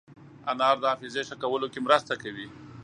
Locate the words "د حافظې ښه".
0.79-1.35